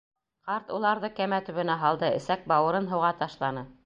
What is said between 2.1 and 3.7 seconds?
эсәк-бауырын һыуға ташланы.